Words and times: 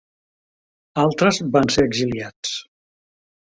Altres 1.01 1.41
van 1.57 1.71
ser 1.77 1.87
exiliats. 1.91 2.57